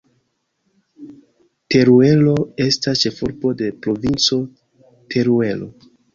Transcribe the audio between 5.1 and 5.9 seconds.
Teruelo.